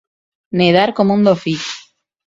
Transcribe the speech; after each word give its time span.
Nedar 0.61 0.87
com 1.01 1.15
un 1.19 1.31
dofí. 1.31 1.57